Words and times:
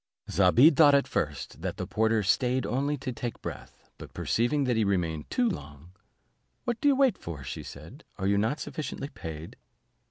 Zobeide 0.31 0.75
thought 0.75 0.95
at 0.95 1.07
first, 1.07 1.61
that 1.61 1.77
the 1.77 1.85
porter 1.85 2.23
staid 2.23 2.65
only 2.65 2.97
to 2.97 3.11
take 3.11 3.39
breath, 3.39 3.91
but 3.99 4.15
perceiving 4.15 4.63
that 4.63 4.75
he 4.75 4.83
remained 4.83 5.29
too 5.29 5.47
long, 5.47 5.91
"What 6.63 6.81
do 6.81 6.87
you 6.87 6.95
wait 6.95 7.19
for," 7.19 7.43
said 7.43 8.03
she, 8.09 8.19
"are 8.19 8.25
you 8.27 8.39
not 8.39 8.59
sufficiently 8.59 9.09
paid?" 9.09 9.57